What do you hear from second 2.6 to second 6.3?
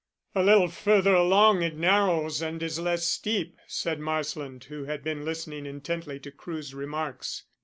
is less steep," said Marsland, who had been listening intently